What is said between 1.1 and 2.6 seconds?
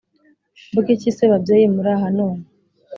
se babyeyi muraha none